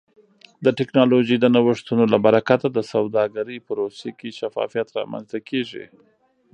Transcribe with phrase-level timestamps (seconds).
[0.65, 5.85] د ټکنالوژۍ د نوښتونو له برکته د سوداګرۍ پروسې کې شفافیت رامنځته کیږي.